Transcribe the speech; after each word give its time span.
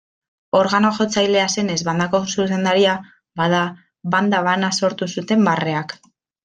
Organo-jotzailea 0.59 1.43
zenez 1.57 1.75
bandako 1.91 2.23
zuzendaria, 2.39 2.97
bada, 3.43 3.63
banda 4.17 4.45
bana 4.53 4.77
sortu 4.83 5.15
zuten 5.17 5.51
barreak. 5.53 6.01